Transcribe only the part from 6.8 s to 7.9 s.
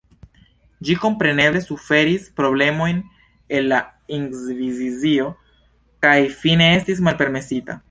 estis malpermesita.